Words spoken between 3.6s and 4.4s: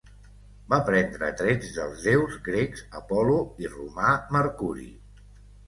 i romà